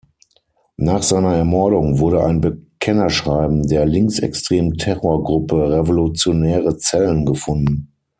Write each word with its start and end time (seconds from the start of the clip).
Nach 0.77 1.03
seiner 1.03 1.35
Ermordung, 1.35 1.99
wurde 1.99 2.25
ein 2.25 2.41
Bekennerschreiben 2.41 3.67
der 3.67 3.85
linksextremen 3.85 4.73
Terrorgruppe 4.79 5.73
"Revolutionäre 5.77 6.75
Zellen" 6.79 7.23
gefunden. 7.23 7.91